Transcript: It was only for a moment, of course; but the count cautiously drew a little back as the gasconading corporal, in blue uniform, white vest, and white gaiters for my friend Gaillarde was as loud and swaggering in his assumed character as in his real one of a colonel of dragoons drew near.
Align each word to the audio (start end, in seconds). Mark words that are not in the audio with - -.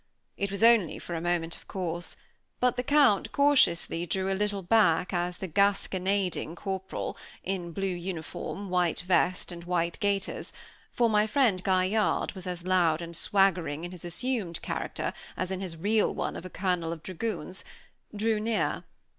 It 0.35 0.49
was 0.49 0.63
only 0.63 0.97
for 0.97 1.13
a 1.13 1.21
moment, 1.21 1.55
of 1.55 1.67
course; 1.67 2.15
but 2.59 2.75
the 2.75 2.81
count 2.81 3.31
cautiously 3.31 4.07
drew 4.07 4.31
a 4.31 4.33
little 4.33 4.63
back 4.63 5.13
as 5.13 5.37
the 5.37 5.47
gasconading 5.47 6.55
corporal, 6.55 7.15
in 7.43 7.71
blue 7.71 7.83
uniform, 7.85 8.71
white 8.71 9.01
vest, 9.01 9.51
and 9.51 9.63
white 9.65 9.99
gaiters 9.99 10.53
for 10.91 11.07
my 11.07 11.27
friend 11.27 11.63
Gaillarde 11.63 12.33
was 12.33 12.47
as 12.47 12.65
loud 12.65 13.03
and 13.03 13.15
swaggering 13.15 13.83
in 13.83 13.91
his 13.91 14.03
assumed 14.03 14.59
character 14.63 15.13
as 15.37 15.51
in 15.51 15.61
his 15.61 15.77
real 15.77 16.11
one 16.15 16.35
of 16.35 16.45
a 16.45 16.49
colonel 16.49 16.91
of 16.91 17.03
dragoons 17.03 17.63
drew 18.11 18.39
near. 18.39 18.83